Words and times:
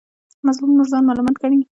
مظلوم 0.45 0.71
نور 0.77 0.87
ځان 0.91 1.03
ملامت 1.07 1.35
ګڼي. 1.41 1.59